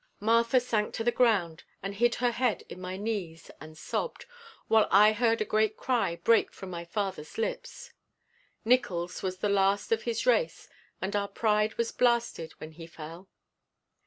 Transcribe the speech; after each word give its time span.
Martha 0.19 0.59
sank 0.59 0.95
to 0.95 1.03
the 1.03 1.11
ground 1.11 1.63
and 1.83 1.93
hid 1.93 2.15
her 2.15 2.31
head 2.31 2.63
in 2.69 2.81
my 2.81 2.97
knees 2.97 3.51
and 3.61 3.77
sobbed 3.77 4.25
while 4.67 4.87
I 4.89 5.11
heard 5.11 5.41
a 5.41 5.45
great 5.45 5.77
cry 5.77 6.15
break 6.15 6.51
from 6.53 6.71
my 6.71 6.83
father's 6.85 7.37
lips. 7.37 7.93
Nickols 8.65 9.21
was 9.21 9.37
the 9.37 9.47
last 9.47 9.91
of 9.91 10.01
his 10.01 10.25
race 10.25 10.67
and 11.03 11.15
our 11.15 11.27
pride 11.27 11.75
was 11.75 11.91
blasted 11.91 12.53
when 12.53 12.71
he 12.71 12.87
fell. 12.87 13.29